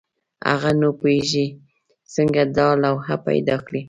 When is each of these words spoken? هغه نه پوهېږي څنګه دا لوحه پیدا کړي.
هغه 0.49 0.71
نه 0.81 0.89
پوهېږي 0.99 1.45
څنګه 2.15 2.41
دا 2.57 2.69
لوحه 2.83 3.15
پیدا 3.27 3.55
کړي. 3.65 3.79